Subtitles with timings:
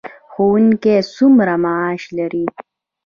[0.31, 2.45] ښوونکي څومره معاش لري؟